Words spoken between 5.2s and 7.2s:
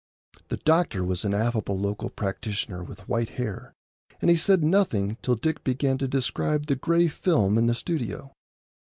till Dick began to describe the gray